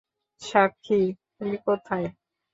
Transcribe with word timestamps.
সাক্ষী, 0.41 0.99
তুমি 1.35 1.57
কোথায়? 1.65 2.07